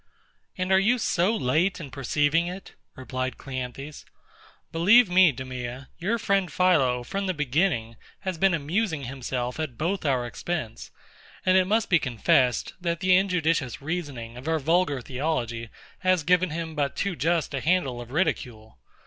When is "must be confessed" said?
11.67-12.73